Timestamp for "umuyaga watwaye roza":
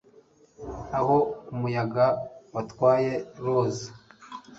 1.53-3.89